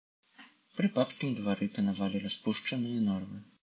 Пры 0.77 0.87
папскім 0.95 1.37
двары 1.41 1.71
панавалі 1.79 2.25
распушчаныя 2.27 3.09
норавы. 3.09 3.45